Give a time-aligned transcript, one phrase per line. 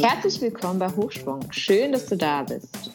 [0.00, 1.40] Herzlich willkommen bei Hochschwung.
[1.50, 2.92] Schön, dass du da bist.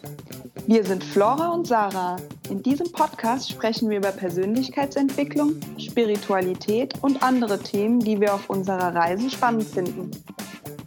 [0.68, 2.16] Wir sind Flora und Sarah.
[2.50, 8.96] In diesem Podcast sprechen wir über Persönlichkeitsentwicklung, Spiritualität und andere Themen, die wir auf unserer
[8.96, 10.12] Reise spannend finden.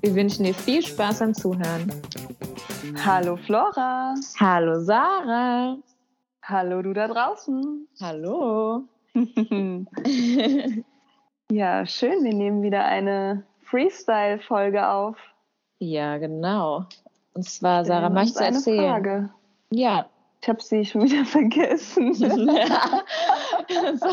[0.00, 1.92] Wir wünschen dir viel Spaß beim Zuhören.
[3.04, 4.14] Hallo Flora.
[4.40, 5.76] Hallo Sarah.
[6.42, 7.85] Hallo du da draußen.
[7.98, 8.82] Hallo.
[11.50, 12.24] ja, schön.
[12.24, 15.16] Wir nehmen wieder eine Freestyle-Folge auf.
[15.78, 16.84] Ja, genau.
[17.32, 18.90] Und zwar, Sarah, möchtest du erzählen?
[18.90, 19.30] Frage.
[19.70, 20.10] Ja.
[20.42, 22.10] Ich habe sie schon wieder vergessen.
[22.20, 22.42] das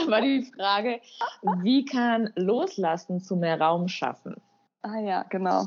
[0.10, 1.02] war die Frage,
[1.62, 4.38] wie kann Loslassen zu mehr Raum schaffen?
[4.82, 5.66] Ah ja, genau.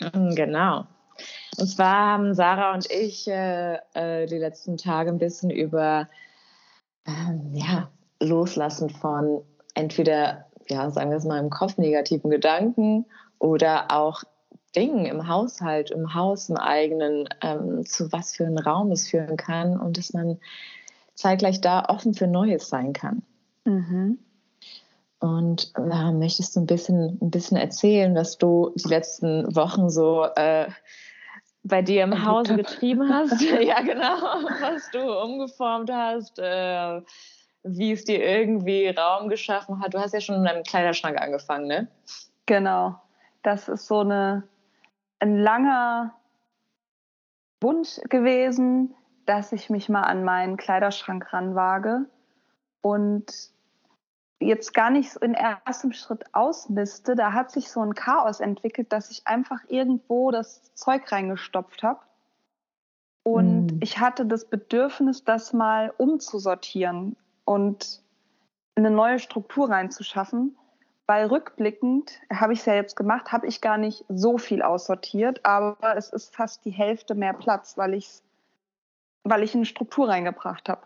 [0.00, 0.86] Mhm, genau.
[1.58, 6.08] Und zwar haben Sarah und ich äh, äh, die letzten Tage ein bisschen über
[7.06, 7.90] ähm, ja,
[8.20, 9.42] Loslassen von
[9.74, 13.06] entweder, ja, sagen wir es mal, im Kopf negativen Gedanken
[13.38, 14.22] oder auch
[14.76, 19.36] Dingen im Haushalt, im Haus, im eigenen, ähm, zu was für einen Raum es führen
[19.36, 20.38] kann und dass man
[21.14, 23.22] zeitgleich da offen für Neues sein kann.
[23.64, 24.18] Mhm.
[25.18, 30.24] Und da möchtest du ein bisschen, ein bisschen erzählen, was du die letzten Wochen so
[30.36, 30.68] äh,
[31.62, 33.40] bei dir im Hause getrieben hast.
[33.62, 34.20] ja, genau.
[34.60, 37.02] Was du umgeformt hast, äh,
[37.62, 39.94] wie es dir irgendwie Raum geschaffen hat.
[39.94, 41.88] Du hast ja schon in deinem Kleiderschrank angefangen, ne?
[42.46, 43.00] Genau.
[43.42, 44.44] Das ist so eine,
[45.18, 46.14] ein langer
[47.60, 48.94] Wunsch gewesen,
[49.26, 52.06] dass ich mich mal an meinen Kleiderschrank ranwage
[52.80, 53.26] und
[54.40, 59.10] jetzt gar nicht in erstem Schritt ausmiste, da hat sich so ein Chaos entwickelt, dass
[59.10, 62.00] ich einfach irgendwo das Zeug reingestopft habe.
[63.22, 63.78] Und mm.
[63.82, 68.02] ich hatte das Bedürfnis, das mal umzusortieren und
[68.74, 70.56] eine neue Struktur reinzuschaffen.
[71.06, 75.44] Weil rückblickend, habe ich es ja jetzt gemacht, habe ich gar nicht so viel aussortiert,
[75.44, 78.22] aber es ist fast die Hälfte mehr Platz, weil, ich's,
[79.24, 80.82] weil ich eine Struktur reingebracht habe.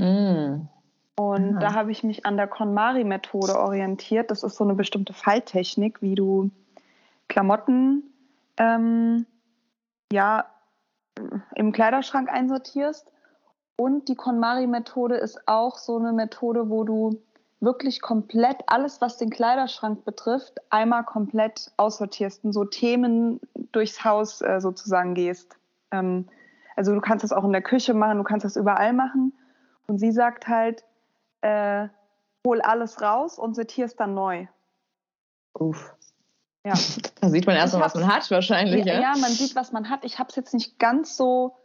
[0.00, 0.68] Mm.
[1.18, 1.58] Und Aha.
[1.58, 4.30] da habe ich mich an der KonMari-Methode orientiert.
[4.30, 6.50] Das ist so eine bestimmte Falltechnik, wie du
[7.26, 8.04] Klamotten
[8.56, 9.26] ähm,
[10.12, 10.44] ja,
[11.56, 13.10] im Kleiderschrank einsortierst.
[13.74, 17.20] Und die KonMari-Methode ist auch so eine Methode, wo du
[17.58, 23.40] wirklich komplett alles, was den Kleiderschrank betrifft, einmal komplett aussortierst und so Themen
[23.72, 25.56] durchs Haus äh, sozusagen gehst.
[25.90, 26.28] Ähm,
[26.76, 29.32] also du kannst das auch in der Küche machen, du kannst das überall machen.
[29.88, 30.84] Und sie sagt halt,
[31.40, 31.88] äh,
[32.46, 34.46] hol alles raus und sortiere es dann neu.
[35.54, 35.94] Uff.
[36.64, 36.74] Ja.
[37.20, 38.86] Da sieht man erstmal, was man hat wahrscheinlich.
[38.86, 40.04] Ja, ja, man sieht, was man hat.
[40.04, 41.56] Ich habe es jetzt nicht ganz so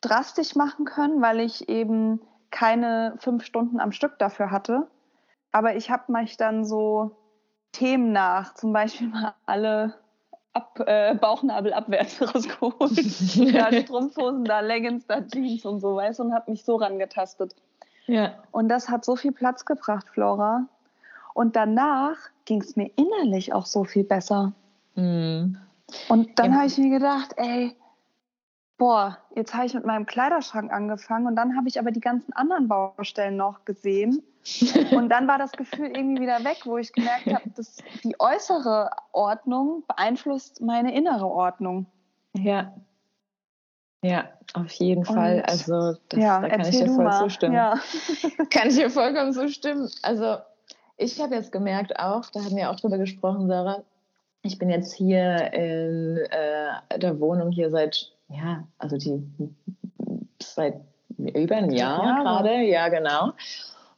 [0.00, 4.88] drastisch machen können, weil ich eben keine fünf Stunden am Stück dafür hatte.
[5.52, 7.16] Aber ich habe mich dann so
[7.72, 9.94] Themen nach, zum Beispiel mal alle
[10.52, 12.74] ab, äh, Bauchnabel abwärts rausgeholt.
[13.54, 17.54] da Strumpfhosen, da Leggings, da Jeans und so, weißt du, und habe mich so rangetastet.
[18.10, 18.34] Ja.
[18.50, 20.66] Und das hat so viel Platz gebracht, Flora.
[21.32, 24.52] Und danach ging es mir innerlich auch so viel besser.
[24.96, 25.56] Mhm.
[26.08, 26.58] Und dann ja.
[26.58, 27.76] habe ich mir gedacht, ey,
[28.78, 32.32] boah, jetzt habe ich mit meinem Kleiderschrank angefangen und dann habe ich aber die ganzen
[32.32, 34.22] anderen Baustellen noch gesehen.
[34.92, 38.90] und dann war das Gefühl irgendwie wieder weg, wo ich gemerkt habe, dass die äußere
[39.12, 41.86] Ordnung beeinflusst meine innere Ordnung.
[42.34, 42.72] Ja.
[44.02, 45.42] Ja, auf jeden und, Fall.
[45.42, 47.22] Also das, ja, da kann ich dir voll mal.
[47.22, 47.54] zustimmen.
[47.54, 47.74] Ja.
[48.50, 49.90] kann ich dir vollkommen zustimmen.
[50.02, 50.38] Also
[50.96, 53.82] ich habe jetzt gemerkt auch, da haben wir auch drüber gesprochen, Sarah,
[54.42, 59.22] ich bin jetzt hier in äh, der Wohnung hier seit, ja, also die
[60.42, 60.80] seit
[61.18, 63.32] über ein Jahr ja, gerade, ja genau.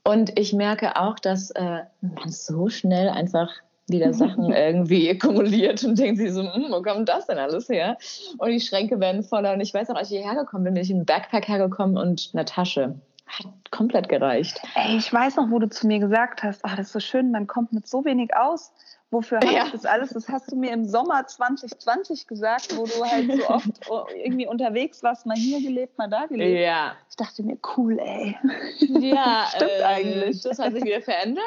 [0.05, 3.51] Und ich merke auch, dass äh, man so schnell einfach
[3.93, 7.97] wieder Sachen irgendwie kumuliert und denkt sich so, hm, wo kommt das denn alles her?
[8.39, 9.53] Und die Schränke werden voller.
[9.53, 11.97] Und ich weiß auch, als ich hierher gekommen bin, bin ich in einen Backpack hergekommen
[11.97, 12.97] und eine Tasche.
[13.27, 14.61] Hat komplett gereicht.
[14.75, 17.31] Ey, ich weiß noch, wo du zu mir gesagt hast, ach, das ist so schön,
[17.31, 18.73] man kommt mit so wenig aus.
[19.13, 19.67] Wofür habe ja.
[19.67, 20.09] ich das alles?
[20.09, 23.69] Das hast du mir im Sommer 2020 gesagt, wo du halt so oft
[24.17, 26.59] irgendwie unterwegs warst, mal hier gelebt, mal da gelebt.
[26.59, 26.95] Ja.
[27.11, 28.39] Ich dachte mir, cool, ey.
[28.79, 30.41] Ja, stimmt äh, eigentlich.
[30.41, 31.45] Das hat sich wieder verändert.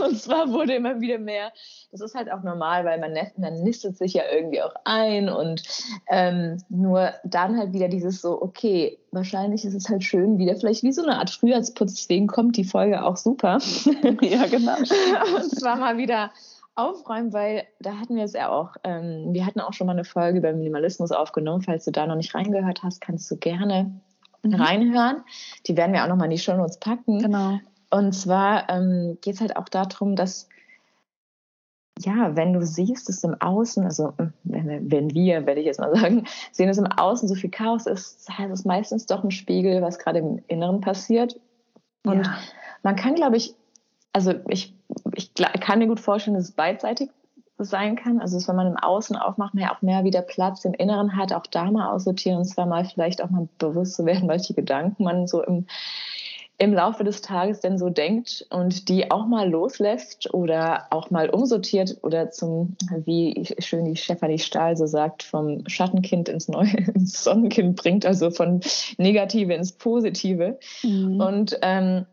[0.04, 1.52] Und zwar wurde immer wieder mehr.
[1.92, 5.62] Das ist halt auch normal, weil man, man nistet sich ja irgendwie auch ein und
[6.10, 10.82] ähm, nur dann halt wieder dieses so, okay, wahrscheinlich ist es halt schön, wieder vielleicht
[10.82, 13.58] wie so eine Art Frühjahrsputz, deswegen kommt die Folge auch super.
[14.20, 14.76] ja, genau.
[14.76, 16.15] und zwar mal wieder
[16.74, 20.04] aufräumen, weil da hatten wir es ja auch, ähm, wir hatten auch schon mal eine
[20.04, 21.62] Folge über Minimalismus aufgenommen.
[21.62, 23.98] Falls du da noch nicht reingehört hast, kannst du gerne
[24.42, 24.54] mhm.
[24.54, 25.22] reinhören.
[25.66, 27.18] Die werden wir auch nochmal in die Show Notes packen.
[27.18, 27.58] Genau.
[27.90, 30.48] Und zwar ähm, geht es halt auch darum, dass
[31.98, 35.80] ja, wenn du siehst, dass im Außen, also hm, wenn, wenn wir, werde ich jetzt
[35.80, 39.30] mal sagen, sehen, dass im Außen so viel Chaos ist, heißt es meistens doch ein
[39.30, 41.40] Spiegel, was gerade im Inneren passiert.
[42.04, 42.38] Und ja.
[42.82, 43.54] man kann, glaube ich,
[44.16, 44.72] also ich,
[45.14, 47.10] ich kann mir gut vorstellen, dass es beidseitig
[47.58, 48.18] sein kann.
[48.18, 51.18] Also dass wenn man im Außen aufmacht, man ja auch mehr wieder Platz im Inneren
[51.18, 54.54] hat, auch da mal aussortieren und zwar mal vielleicht auch mal bewusst zu werden, welche
[54.54, 55.66] Gedanken man so im
[56.58, 61.28] im Laufe des Tages denn so denkt und die auch mal loslässt oder auch mal
[61.28, 67.22] umsortiert oder zum, wie schön die Stefanie Stahl so sagt, vom Schattenkind ins neue ins
[67.22, 68.60] Sonnenkind bringt, also von
[68.96, 70.58] Negative ins Positive.
[70.82, 71.20] Mhm.
[71.20, 72.06] Und ähm,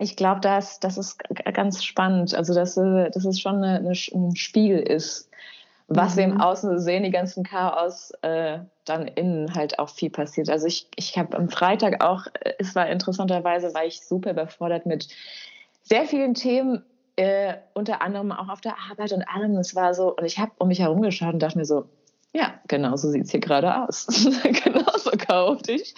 [0.00, 2.34] ich glaube, das, das ist ganz spannend.
[2.34, 5.30] Also, dass, dass es schon eine, eine, ein Spiegel ist
[5.90, 6.18] was mhm.
[6.18, 6.40] wir im.
[6.40, 10.48] Außen sehen, die ganzen Chaos, äh, dann innen halt auch viel passiert.
[10.48, 14.86] Also ich, ich habe am Freitag auch, äh, es war interessanterweise, war ich super überfordert
[14.86, 15.08] mit
[15.82, 16.82] sehr vielen Themen,
[17.16, 19.56] äh, unter anderem auch auf der Arbeit und allem.
[19.56, 21.86] Es war so, und ich habe um mich herum geschaut und dachte mir so,
[22.32, 24.06] ja, genau so sieht es hier gerade aus.
[24.64, 25.94] Genauso chaotisch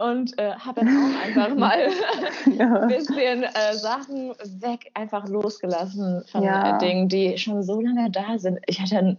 [0.00, 1.78] und äh, habe dann auch einfach mal
[2.46, 6.76] ein bisschen äh, Sachen weg, einfach losgelassen von ja.
[6.76, 8.58] äh, Dingen, die schon so lange da sind.
[8.66, 9.18] Ich hatte ein,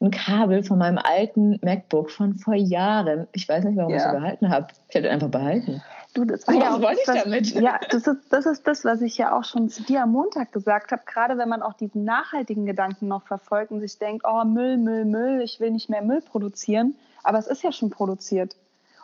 [0.00, 3.28] ein, Kabel von meinem alten MacBook von vor Jahren.
[3.32, 3.96] Ich weiß nicht, warum ja.
[3.98, 4.66] ich es behalten habe.
[4.88, 5.82] Ich hätte einfach behalten.
[6.14, 7.50] Du, das war ja, was wollte ich das, damit?
[7.54, 10.50] Ja, das ist, das ist das, was ich ja auch schon zu dir am Montag
[10.50, 11.02] gesagt habe.
[11.06, 15.04] Gerade wenn man auch diesen nachhaltigen Gedanken noch verfolgt und sich denkt, oh Müll, Müll,
[15.04, 16.96] Müll, ich will nicht mehr Müll produzieren.
[17.22, 18.56] Aber es ist ja schon produziert.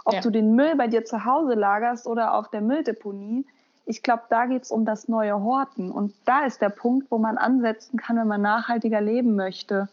[0.05, 0.21] Ob ja.
[0.21, 3.47] du den Müll bei dir zu Hause lagerst oder auf der Mülldeponie,
[3.85, 5.91] ich glaube, da geht es um das neue Horten.
[5.91, 9.89] Und da ist der Punkt, wo man ansetzen kann, wenn man nachhaltiger leben möchte.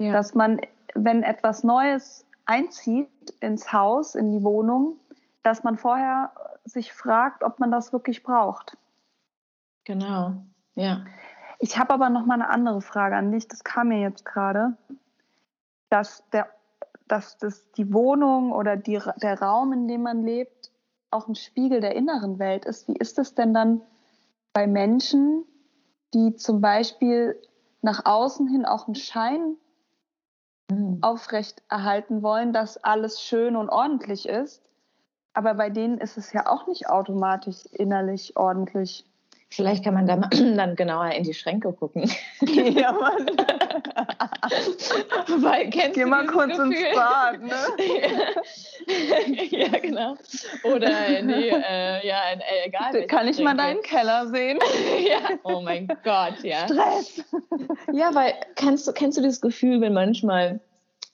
[0.00, 0.12] Ja.
[0.12, 0.60] Dass man,
[0.94, 3.08] wenn etwas Neues einzieht
[3.40, 4.96] ins Haus, in die Wohnung,
[5.42, 6.32] dass man vorher
[6.64, 8.76] sich fragt, ob man das wirklich braucht.
[9.84, 10.34] Genau,
[10.74, 11.04] ja.
[11.58, 13.46] Ich habe aber noch mal eine andere Frage an dich.
[13.48, 14.76] Das kam mir jetzt gerade,
[15.90, 16.48] dass der
[17.14, 20.72] dass das die Wohnung oder die, der Raum, in dem man lebt,
[21.12, 22.88] auch ein Spiegel der inneren Welt ist.
[22.88, 23.82] Wie ist es denn dann
[24.52, 25.44] bei Menschen,
[26.12, 27.40] die zum Beispiel
[27.82, 29.56] nach außen hin auch einen Schein
[30.68, 30.98] mhm.
[31.02, 34.60] aufrecht erhalten wollen, dass alles schön und ordentlich ist,
[35.34, 39.06] aber bei denen ist es ja auch nicht automatisch innerlich ordentlich.
[39.54, 40.16] Vielleicht kann man da
[40.56, 42.10] dann genauer in die Schränke gucken.
[42.74, 43.26] Ja, Mann.
[45.42, 46.72] Weil, kennst Geh mal kurz Gefühl?
[46.72, 47.54] ins Bad, ne?
[49.50, 50.16] ja, genau.
[50.64, 53.06] Oder in die, äh, ja, äh, egal.
[53.06, 54.58] Kann ich mal deinen Keller sehen?
[55.06, 56.66] ja, oh mein Gott, ja.
[56.66, 57.22] Stress.
[57.92, 60.60] ja, weil, kennst du, kennst du das Gefühl, wenn manchmal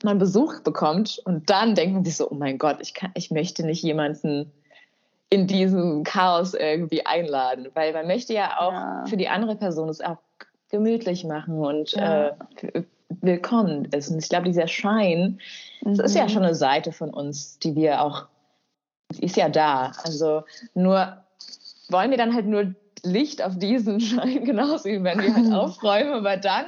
[0.03, 3.31] man Besuch bekommt und dann denkt man sich so, oh mein Gott, ich, kann, ich
[3.31, 4.51] möchte nicht jemanden
[5.31, 9.05] in diesem Chaos irgendwie einladen, weil man möchte ja auch ja.
[9.06, 10.19] für die andere Person es auch
[10.71, 12.29] gemütlich machen und ja.
[12.29, 14.11] äh, willkommen ist.
[14.11, 15.41] Und ich glaube, dieser Schein,
[15.82, 15.97] mhm.
[15.97, 16.29] das ist ja mhm.
[16.29, 18.27] schon eine Seite von uns, die wir auch,
[19.12, 19.93] die ist ja da.
[20.05, 20.43] Also
[20.75, 21.17] nur
[21.88, 26.12] wollen wir dann halt nur Licht auf diesen Schein, genauso wie wenn wir halt aufräumen,
[26.12, 26.67] aber dann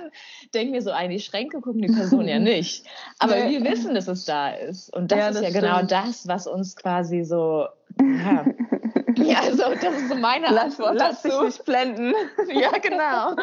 [0.55, 2.87] denken wir so, ein, die Schränke gucken die Person ja nicht.
[3.19, 3.50] Aber nee.
[3.50, 4.93] wir wissen, dass es da ist.
[4.94, 5.91] Und das ja, ist das ja genau stimmt.
[5.91, 7.67] genau das, was uns quasi so
[8.00, 8.44] ja,
[9.17, 11.41] Ja, also das ist so meine lass, Antwort lass dazu.
[11.41, 12.14] Dich nicht blenden.
[12.52, 13.35] Ja, genau.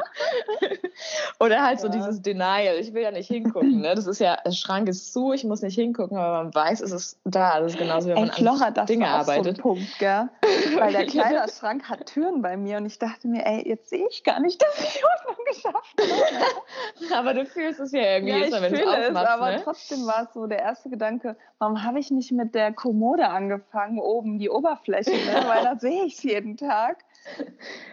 [1.39, 1.93] Oder halt so ja.
[1.93, 2.75] dieses Denial.
[2.79, 3.81] Ich will ja nicht hingucken.
[3.81, 3.95] Ne?
[3.95, 6.91] Das ist ja, der Schrank ist zu, ich muss nicht hingucken, aber man weiß, es
[6.91, 7.59] ist da.
[7.59, 9.57] Das ist genauso, wie man ey, an Dinge arbeitet.
[9.57, 10.29] So Punkt, gell?
[10.77, 14.23] Weil der Kleiderschrank hat Türen bei mir und ich dachte mir, ey, jetzt sehe ich
[14.23, 17.15] gar nicht, dass ich Ordnung geschafft habe.
[17.15, 19.61] aber du fühlst es ja irgendwie, ja, ich wenn fühle es, aber ne?
[19.63, 23.99] trotzdem war es so der erste Gedanke, warum habe ich nicht mit der Kommode angefangen,
[23.99, 25.45] oben die Oberfläche, ne?
[25.47, 26.97] weil da sehe ich es jeden Tag.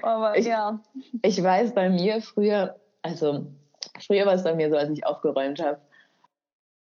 [0.02, 0.80] Aber ich, ja.
[1.22, 3.46] Ich weiß bei mir früher, also
[4.04, 5.78] früher war es bei mir so, als ich aufgeräumt habe.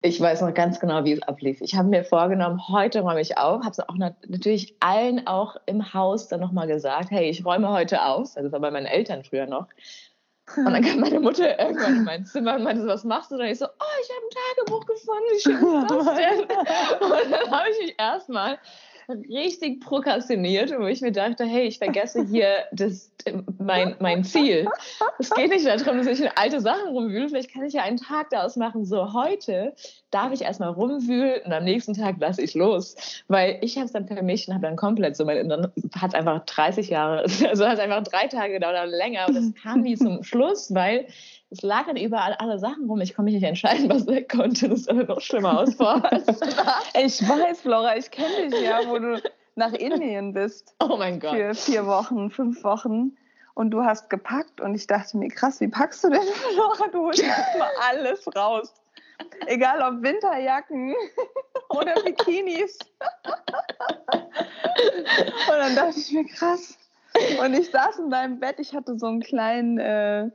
[0.01, 1.61] Ich weiß noch ganz genau, wie es ablief.
[1.61, 3.63] Ich habe mir vorgenommen, heute räume ich auf.
[3.63, 8.03] Habe es auch natürlich allen auch im Haus dann nochmal gesagt, hey, ich räume heute
[8.03, 8.35] auf.
[8.35, 9.67] Also das war bei meinen Eltern früher noch.
[10.55, 13.35] Und dann kam meine Mutter irgendwann in mein Zimmer und meinte, was machst du?
[13.35, 16.41] Und ich so, oh, ich habe ein Tagebuch gefunden, wie schön ist das denn?
[17.01, 18.59] Und dann habe ich mich erstmal
[19.09, 23.11] richtig prokrastiniert, wo ich mir dachte, hey, ich vergesse hier das,
[23.57, 24.67] mein, mein Ziel.
[25.19, 27.29] Es geht nicht darum, dass ich in alte Sachen rumwühle.
[27.29, 28.85] Vielleicht kann ich ja einen Tag daraus machen.
[28.85, 29.73] So, heute
[30.11, 32.95] darf ich erstmal rumwühlen und am nächsten Tag lasse ich los.
[33.27, 36.15] Weil ich habe es dann vermischt und habe dann komplett so, mein, dann hat es
[36.15, 39.27] einfach 30 Jahre, also hat es einfach drei Tage gedauert oder länger.
[39.27, 41.07] Und das kam nie zum Schluss, weil
[41.51, 43.01] es lagern überall alle Sachen rum.
[43.01, 44.69] Ich konnte mich nicht entscheiden, was weg konnte.
[44.69, 45.69] Das sah noch schlimmer aus
[46.93, 49.21] ich weiß, Flora, ich kenne dich ja, wo du
[49.55, 50.73] nach Indien bist.
[50.79, 51.35] Oh mein Gott.
[51.35, 53.15] Für vier Wochen, fünf Wochen.
[53.53, 56.21] Und du hast gepackt und ich dachte mir, krass, wie packst du denn,
[56.53, 56.87] Flora?
[56.91, 57.23] Du holst
[57.57, 58.73] mal alles raus.
[59.47, 60.93] Egal ob Winterjacken
[61.69, 62.77] oder Bikinis.
[65.47, 66.77] Und dann dachte ich mir, krass.
[67.39, 70.29] Und ich saß in deinem Bett, ich hatte so einen kleinen, äh,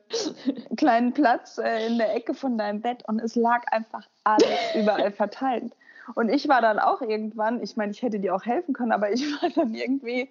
[0.77, 5.13] kleinen Platz äh, in der Ecke von deinem Bett und es lag einfach alles überall
[5.13, 5.73] verteilt.
[6.15, 9.13] Und ich war dann auch irgendwann, ich meine, ich hätte dir auch helfen können, aber
[9.13, 10.29] ich war dann irgendwie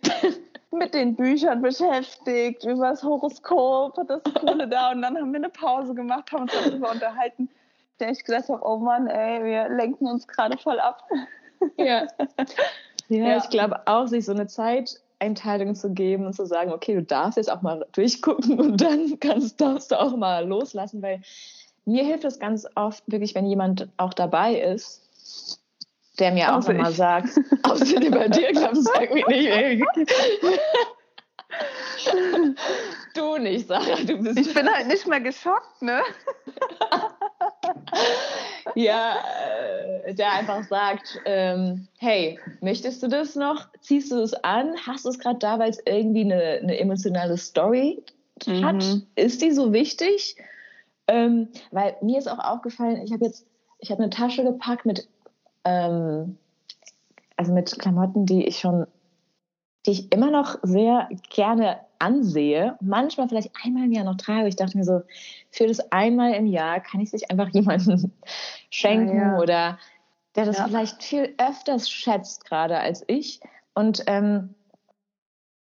[0.72, 4.92] mit den Büchern beschäftigt, über das Horoskop, das Coole da.
[4.92, 7.50] Und dann haben wir eine Pause gemacht, haben uns darüber unterhalten.
[7.98, 11.04] Da ich gedacht habe, oh Mann, ey, wir lenken uns gerade voll ab.
[11.78, 12.08] Ja.
[13.12, 13.38] Ja, ja.
[13.38, 14.46] ich glaube auch, sich so eine
[15.20, 19.20] Zeiteinteilung zu geben und zu sagen, okay, du darfst jetzt auch mal durchgucken und dann
[19.20, 21.22] kannst, darfst du auch mal loslassen, weil
[21.86, 25.60] mir hilft es ganz oft wirklich, wenn jemand auch dabei ist,
[26.20, 27.30] der mir auch nochmal sagt,
[27.64, 29.86] außerdem bei dir klappt es irgendwie nicht.
[33.16, 34.40] du nicht, Sarah, du bist.
[34.40, 36.02] Ich bin halt nicht mehr geschockt, ne?
[38.76, 39.16] Ja,
[40.06, 43.68] äh, der einfach sagt, ähm, hey, möchtest du das noch?
[43.82, 44.76] Ziehst du das an?
[44.86, 48.04] Hast du es gerade da, weil es irgendwie eine, eine, emotionale Story
[48.62, 48.84] hat?
[48.84, 49.06] Mhm.
[49.16, 50.36] Ist die so wichtig?
[51.08, 53.48] Ähm, weil mir ist auch aufgefallen, ich habe jetzt,
[53.80, 55.08] ich habe eine Tasche gepackt mit,
[55.66, 56.38] ähm,
[57.36, 58.86] also mit Klamotten, die ich schon,
[59.86, 64.48] die ich immer noch sehr gerne ansehe, manchmal vielleicht einmal im Jahr noch trage.
[64.48, 65.02] Ich dachte mir so,
[65.52, 68.14] für das einmal im Jahr kann ich sich einfach jemanden
[68.70, 69.40] schenken ja, ja.
[69.40, 69.78] oder
[70.36, 70.68] der das ja.
[70.68, 73.40] vielleicht viel öfters schätzt gerade als ich.
[73.74, 74.56] Und, ähm,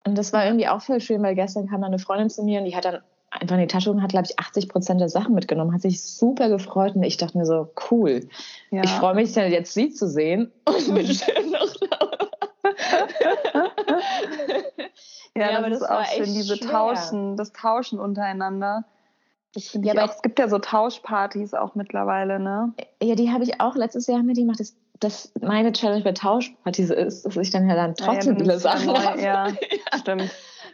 [0.05, 2.67] und das war irgendwie auch voll schön, weil gestern kam eine Freundin zu mir und
[2.67, 3.01] die hat dann
[3.31, 6.03] einfach in die Tasche und hat, glaube ich, 80 Prozent der Sachen mitgenommen, hat sich
[6.03, 8.29] super gefreut und ich dachte mir so, cool.
[8.71, 11.67] Ich freue mich jetzt, sie zu sehen und bin schön noch
[15.37, 16.71] Ja, ja aber das, das ist auch schön, diese schwer.
[16.71, 18.85] Tauschen, das Tauschen untereinander.
[19.57, 22.75] Das ja, aber es gibt ja so Tauschpartys auch mittlerweile, ne?
[23.03, 24.61] Ja, die habe ich auch letztes Jahr mit die gemacht.
[24.61, 28.59] Das, das meine Challenge bei Tauschpartys ist, dass ich dann ja dann trotzdem ja, viele
[28.59, 29.19] Sachen habe.
[29.19, 30.31] Ja, ja, stimmt.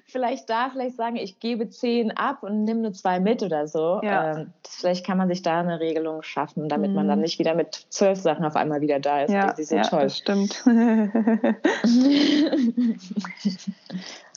[0.06, 4.00] Vielleicht da vielleicht sagen, ich gebe zehn ab und nehme nur zwei mit oder so.
[4.02, 4.38] Ja.
[4.38, 6.96] Ähm, vielleicht kann man sich da eine Regelung schaffen, damit mhm.
[6.96, 7.22] man dann mhm.
[7.22, 9.30] nicht wieder mit zwölf Sachen auf einmal wieder da ist.
[9.30, 10.02] Ja, die sind ja toll.
[10.02, 10.66] das stimmt.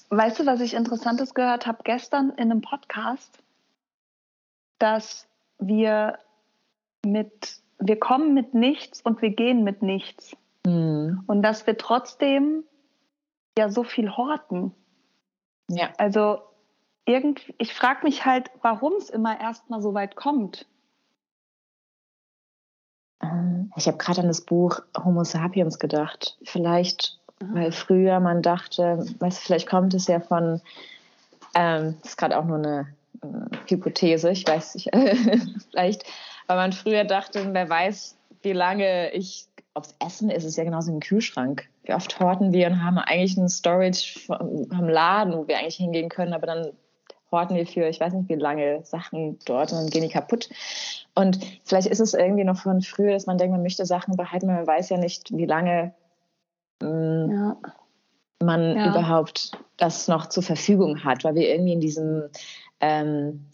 [0.09, 3.39] Weißt du, was ich Interessantes gehört habe gestern in einem Podcast?
[4.79, 5.27] Dass
[5.59, 6.19] wir
[7.05, 10.35] mit, wir kommen mit nichts und wir gehen mit nichts.
[10.65, 11.23] Mhm.
[11.27, 12.63] Und dass wir trotzdem
[13.57, 14.73] ja so viel horten.
[15.69, 15.89] Ja.
[15.97, 16.39] Also
[17.05, 20.67] irgendwie, ich frage mich halt, warum es immer erstmal so weit kommt.
[23.21, 26.37] Ähm, ich habe gerade an das Buch Homo sapiens gedacht.
[26.43, 30.61] Vielleicht weil früher man dachte, weißt, vielleicht kommt es ja von,
[31.53, 32.87] ähm, das ist gerade auch nur eine
[33.67, 34.89] Hypothese, ich weiß nicht,
[35.69, 36.03] vielleicht,
[36.47, 40.91] weil man früher dachte, wer weiß, wie lange ich, aufs Essen ist es ja genauso
[40.91, 41.67] im Kühlschrank.
[41.83, 46.09] Wie oft horten wir und haben eigentlich einen Storage vom Laden, wo wir eigentlich hingehen
[46.09, 46.71] können, aber dann
[47.31, 50.49] horten wir für, ich weiß nicht wie lange, Sachen dort und dann gehen die kaputt.
[51.15, 54.47] Und vielleicht ist es irgendwie noch von früher, dass man denkt, man möchte Sachen behalten,
[54.47, 55.93] man weiß ja nicht, wie lange
[56.81, 57.57] ähm, ja.
[58.43, 58.89] man ja.
[58.89, 62.23] überhaupt das noch zur Verfügung hat, weil wir irgendwie in diesem
[62.85, 63.45] ähm,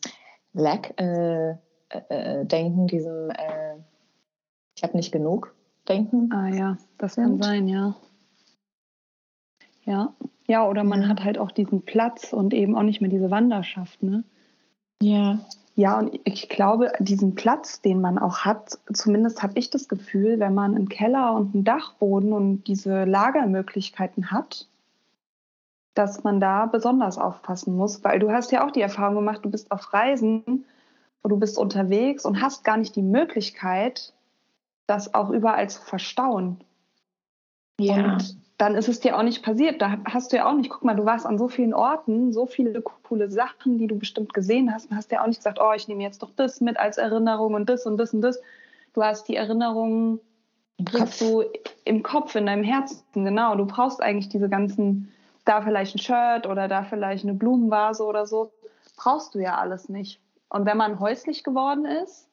[0.53, 1.51] Lack äh,
[1.89, 3.75] äh, denken, diesem äh,
[4.75, 5.55] ich habe nicht genug
[5.87, 6.31] denken.
[6.33, 7.23] Ah ja, das sind.
[7.23, 7.95] kann sein, ja.
[9.85, 10.13] Ja.
[10.47, 11.07] Ja, oder man ja.
[11.07, 14.23] hat halt auch diesen Platz und eben auch nicht mehr diese Wanderschaft, ne?
[15.01, 15.39] Ja.
[15.75, 20.39] Ja, und ich glaube, diesen Platz, den man auch hat, zumindest habe ich das Gefühl,
[20.39, 24.67] wenn man einen Keller und einen Dachboden und diese Lagermöglichkeiten hat,
[25.93, 29.49] dass man da besonders aufpassen muss, weil du hast ja auch die Erfahrung gemacht, du
[29.49, 30.65] bist auf Reisen
[31.21, 34.13] und du bist unterwegs und hast gar nicht die Möglichkeit,
[34.87, 36.63] das auch überall zu verstauen.
[37.79, 37.95] Ja.
[37.95, 39.81] Und dann ist es dir auch nicht passiert.
[39.81, 42.45] Da hast du ja auch nicht, guck mal, du warst an so vielen Orten, so
[42.45, 45.73] viele coole Sachen, die du bestimmt gesehen hast, und hast ja auch nicht gesagt, oh,
[45.75, 48.39] ich nehme jetzt doch das mit als Erinnerung und das und das und das.
[48.93, 50.19] Du hast die Erinnerungen,
[50.85, 51.43] kriegst du
[51.85, 53.55] im Kopf, in deinem Herzen, genau.
[53.55, 55.11] Du brauchst eigentlich diese ganzen,
[55.51, 58.51] da vielleicht ein Shirt oder da vielleicht eine Blumenvase oder so,
[58.97, 60.21] brauchst du ja alles nicht.
[60.49, 62.27] Und wenn man häuslich geworden ist,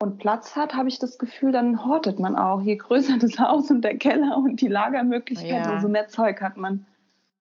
[0.00, 2.60] und Platz hat, habe ich das Gefühl, dann hortet man auch.
[2.60, 5.74] Je größer das Haus und der Keller und die Lagermöglichkeiten, ja.
[5.74, 6.84] umso mehr Zeug hat man.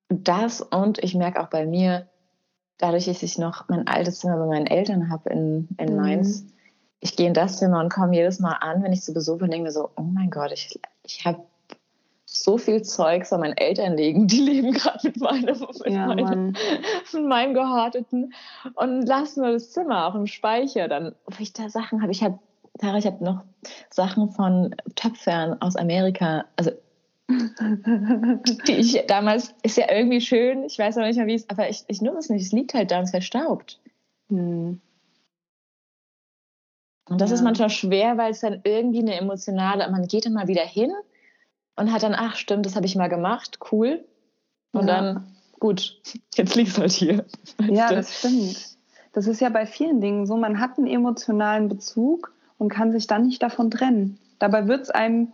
[0.07, 2.07] Das und ich merke auch bei mir,
[2.77, 6.01] dadurch, dass ich noch mein altes Zimmer bei meinen Eltern habe in, in mhm.
[6.01, 6.45] Mainz,
[6.99, 9.51] ich gehe in das Zimmer und komme jedes Mal an, wenn ich zu Besuch bin,
[9.51, 11.43] denke mir so, oh mein Gott, ich, ich habe
[12.35, 14.27] so viel Zeug an meinen Eltern liegen.
[14.27, 16.47] Die leben gerade mit meinem, mit, ja, meinem,
[17.13, 18.33] mit meinem gehorteten
[18.75, 20.87] und lassen nur das Zimmer auch im Speicher.
[20.87, 22.39] Dann, wo ich da Sachen habe, ich habe,
[22.97, 23.43] ich habe noch
[23.91, 26.71] Sachen von Töpfern aus Amerika, also
[27.29, 31.69] die ich damals, ist ja irgendwie schön, ich weiß auch nicht mehr wie es, aber
[31.69, 33.79] ich, ich nutze es nicht, es liegt halt da und es verstaubt.
[34.29, 34.81] Hm.
[37.09, 37.35] Und das ja.
[37.35, 40.91] ist manchmal schwer, weil es dann irgendwie eine emotionale, man geht dann mal wieder hin
[41.75, 44.03] und hat dann, ach stimmt, das habe ich mal gemacht, cool.
[44.71, 45.01] Und ja.
[45.01, 46.01] dann, gut,
[46.35, 47.25] jetzt liegt es halt hier.
[47.67, 47.95] Ja, du?
[47.95, 48.77] das stimmt.
[49.13, 53.07] Das ist ja bei vielen Dingen so, man hat einen emotionalen Bezug und kann sich
[53.07, 54.17] dann nicht davon trennen.
[54.39, 55.33] Dabei wird es einem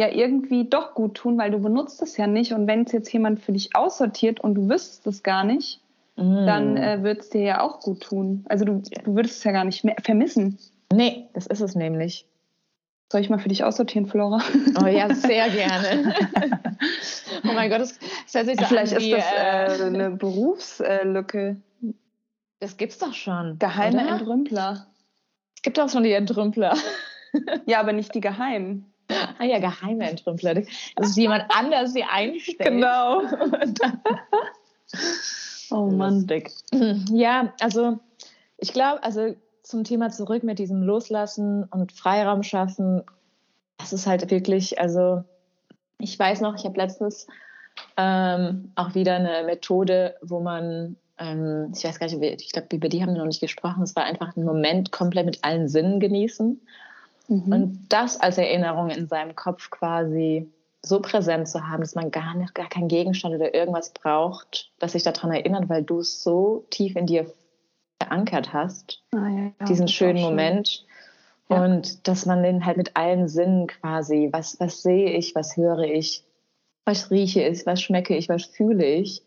[0.00, 2.52] ja irgendwie doch gut tun, weil du benutzt es ja nicht.
[2.52, 5.80] Und wenn es jetzt jemand für dich aussortiert und du wüsstest es gar nicht,
[6.16, 6.46] mm.
[6.46, 8.44] dann äh, wird es dir ja auch gut tun.
[8.48, 10.58] Also du, du würdest es ja gar nicht mehr vermissen.
[10.92, 12.26] Nee, das ist es nämlich.
[13.10, 14.42] Soll ich mal für dich aussortieren, Flora?
[14.82, 16.12] Oh ja, sehr gerne.
[17.44, 19.86] oh mein Gott, das, das hört sich so Vielleicht an wie, ist das äh, äh
[19.86, 21.56] eine Berufslücke.
[22.58, 23.58] Das gibt's doch schon.
[23.58, 24.18] Geheime oder?
[24.18, 24.86] Entrümpler.
[25.54, 26.76] Es gibt auch schon die Entrümpler.
[27.66, 28.92] ja, aber nicht die geheimen.
[29.38, 30.54] Ah ja, geheime Entrümpler.
[30.54, 32.58] Das ist jemand anders, die einstellt.
[32.58, 33.22] Genau.
[35.70, 36.26] oh Mann.
[37.12, 38.00] Ja, also
[38.58, 39.36] ich glaube, also
[39.66, 43.02] zum Thema zurück mit diesem Loslassen und Freiraum schaffen,
[43.78, 45.24] das ist halt wirklich, also
[45.98, 47.26] ich weiß noch, ich habe letztens
[47.96, 52.88] ähm, auch wieder eine Methode, wo man, ähm, ich weiß gar nicht, ich glaube, über
[52.88, 56.00] die haben wir noch nicht gesprochen, es war einfach ein Moment komplett mit allen Sinnen
[56.00, 56.60] genießen.
[57.28, 57.52] Mhm.
[57.52, 60.48] und das als Erinnerung in seinem Kopf quasi
[60.80, 64.92] so präsent zu haben, dass man gar nicht, gar keinen Gegenstand oder irgendwas braucht, das
[64.92, 67.26] sich daran erinnert, weil du es so tief in dir
[68.06, 70.26] verankert hast, ah, ja, diesen schönen schön.
[70.26, 70.86] Moment.
[71.48, 71.64] Ja.
[71.64, 75.84] Und dass man den halt mit allen Sinnen quasi, was, was sehe ich, was höre
[75.84, 76.24] ich,
[76.84, 79.22] was rieche ich, was schmecke ich, was fühle ich.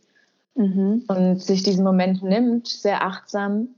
[0.55, 1.05] Mhm.
[1.07, 3.69] Und sich diesen Moment nimmt, sehr achtsam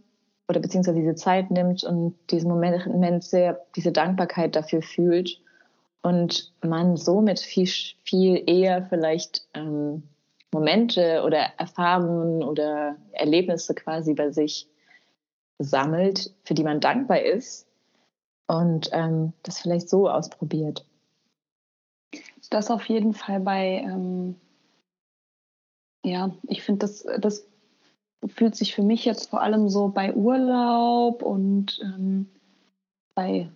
[0.48, 5.39] oder beziehungsweise diese Zeit nimmt und diesen Moment sehr, diese Dankbarkeit dafür fühlt
[6.02, 7.69] und man somit viel,
[8.04, 10.04] viel eher vielleicht ähm,
[10.52, 14.67] Momente oder Erfahrungen oder Erlebnisse quasi bei sich
[15.63, 17.67] sammelt, für die man dankbar ist
[18.47, 20.86] und ähm, das vielleicht so ausprobiert.
[22.50, 24.36] Das auf jeden Fall bei, ähm,
[26.04, 27.45] ja, ich finde, das, das
[28.28, 32.28] fühlt sich für mich jetzt vor allem so bei Urlaub und ähm,
[33.15, 33.50] bei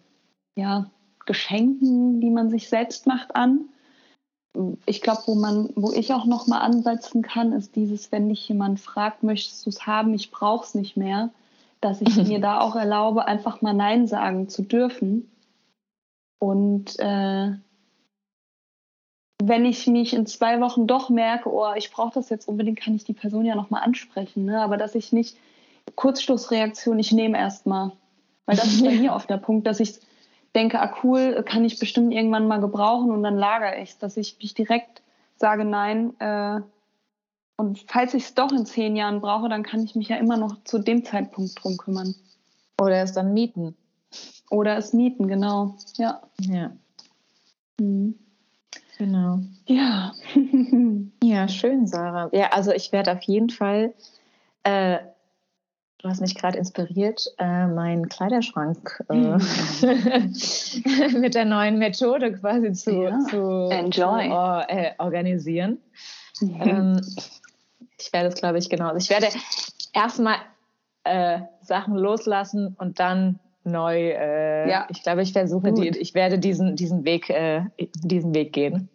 [0.56, 0.90] ja,
[1.26, 3.70] Geschenken, die man sich selbst macht, an.
[4.86, 8.48] Ich glaube, wo man, wo ich auch noch mal ansetzen kann, ist dieses, wenn dich
[8.48, 11.32] jemand fragt, möchtest du es haben, ich brauche es nicht mehr,
[11.86, 15.30] dass ich mir da auch erlaube, einfach mal Nein sagen zu dürfen.
[16.40, 17.54] Und äh,
[19.42, 22.96] wenn ich mich in zwei Wochen doch merke, oh, ich brauche das jetzt unbedingt, kann
[22.96, 24.46] ich die Person ja nochmal ansprechen.
[24.46, 24.62] Ne?
[24.62, 25.38] Aber dass ich nicht
[25.96, 27.92] Kurzschlussreaktion, ich nehme erstmal.
[28.46, 30.00] Weil das ist bei mir oft der Punkt, dass ich
[30.56, 34.18] denke, ah cool, kann ich bestimmt irgendwann mal gebrauchen und dann lagere ich es, dass
[34.18, 35.02] ich mich direkt
[35.36, 36.62] sage, nein, äh,
[37.58, 40.38] und falls ich es doch in zehn Jahren brauche, dann kann ich mich ja immer
[40.38, 42.16] noch zu dem Zeitpunkt drum kümmern.
[42.80, 43.76] Oder es dann mieten.
[44.50, 45.76] Oder es mieten, genau.
[45.98, 46.22] Ja.
[46.42, 46.72] Ja.
[47.80, 48.16] Mhm.
[48.98, 49.40] Genau.
[49.68, 50.14] Ja.
[51.24, 52.30] ja, schön, Sarah.
[52.34, 53.94] Ja, also ich werde auf jeden Fall,
[54.64, 55.00] äh,
[55.98, 60.32] du hast mich gerade inspiriert, äh, meinen Kleiderschrank äh, mhm.
[61.22, 63.20] mit der neuen Methode quasi zu, ja.
[63.22, 64.02] zu, zu
[64.70, 65.80] äh, organisieren.
[66.42, 66.62] Mhm.
[66.62, 67.02] Ähm,
[68.00, 68.88] ich werde es, glaube ich, genau.
[68.90, 69.28] Also ich werde
[69.94, 70.38] erstmal
[71.04, 74.12] äh, Sachen loslassen und dann neu.
[74.12, 74.88] Äh, ja.
[74.90, 77.64] Ich glaube, ich versuche, die, ich werde diesen, diesen Weg, äh,
[78.04, 78.90] diesen Weg gehen.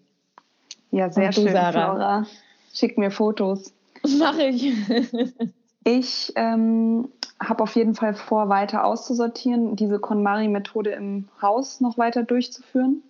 [0.90, 1.90] Ja, sehr du, schön, Sarah?
[1.90, 2.26] Flora.
[2.72, 3.72] Schick mir Fotos.
[4.18, 4.72] Mache ich.
[5.84, 7.08] ich ähm,
[7.42, 13.02] habe auf jeden Fall vor, weiter auszusortieren, diese KonMari-Methode im Haus noch weiter durchzuführen.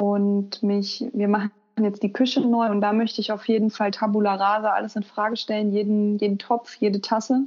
[0.00, 1.50] Und mich, wir machen
[1.82, 5.02] jetzt die Küche neu und da möchte ich auf jeden Fall Tabula Rasa alles in
[5.02, 7.44] Frage stellen, jeden, jeden Topf, jede Tasse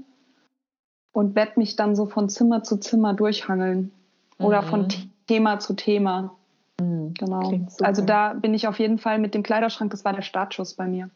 [1.14, 3.92] und werde mich dann so von Zimmer zu Zimmer durchhangeln
[4.40, 4.68] oder mhm.
[4.68, 4.88] von
[5.28, 6.36] Thema zu Thema.
[6.80, 7.14] Mhm.
[7.14, 7.60] Genau.
[7.82, 10.88] Also da bin ich auf jeden Fall mit dem Kleiderschrank, das war der Startschuss bei
[10.88, 11.10] mir.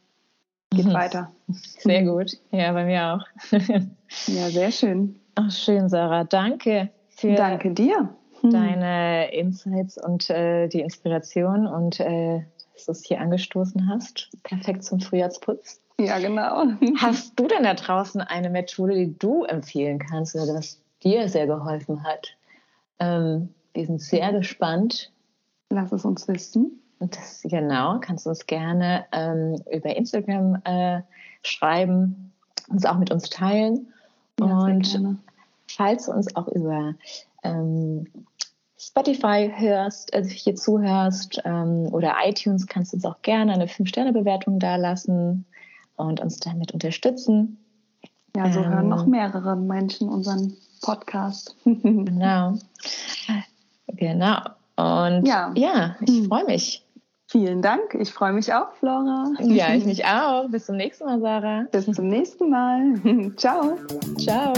[0.74, 0.94] Geht mhm.
[0.94, 1.32] weiter.
[1.48, 2.32] Sehr gut.
[2.52, 3.52] Ja, bei mir auch.
[4.28, 5.20] ja, sehr schön.
[5.36, 6.24] Ach, schön, Sarah.
[6.24, 6.90] Danke.
[7.10, 8.16] Für Danke dir.
[8.42, 12.42] Deine Insights und äh, die Inspiration und äh,
[12.74, 14.30] dass du es hier angestoßen hast.
[14.44, 15.82] Perfekt zum Frühjahrsputz.
[16.00, 16.66] Ja, genau.
[16.98, 21.48] Hast du denn da draußen eine Methode, die du empfehlen kannst oder was dir sehr
[21.48, 22.36] geholfen hat?
[23.00, 25.12] Ähm, wir sind sehr gespannt.
[25.70, 26.82] Lass es uns wissen.
[27.00, 31.02] das, genau, kannst du uns gerne ähm, über Instagram äh,
[31.44, 32.34] schreiben,
[32.70, 33.94] uns auch mit uns teilen.
[34.40, 35.20] Ja, und
[35.68, 36.96] falls du uns auch über
[37.44, 38.08] ähm,
[38.82, 44.58] Spotify hörst, also hier zuhörst ähm, oder iTunes, kannst du uns auch gerne eine 5-Sterne-Bewertung
[44.58, 45.46] dalassen
[45.98, 47.60] und uns damit unterstützen.
[48.36, 51.56] Ja, so hören noch ähm, mehrere Menschen unseren Podcast.
[51.64, 52.58] genau.
[53.88, 54.40] Genau.
[54.78, 56.26] Und ja, ja ich hm.
[56.26, 56.84] freue mich.
[57.28, 57.62] Ciao.
[57.62, 57.96] Dank.
[58.00, 59.32] Ich freue mich auch, Flora.
[59.42, 60.50] Ja, ich mich auch.
[60.50, 61.66] Bis zum nächsten Mal, Sarah.
[61.72, 63.32] Bis zum nächsten Mal.
[63.38, 63.78] Ciao.
[64.18, 64.54] Ciao.